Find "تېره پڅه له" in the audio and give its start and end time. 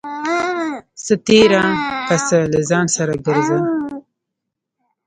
1.25-2.59